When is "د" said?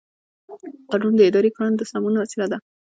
1.17-1.21, 1.79-1.83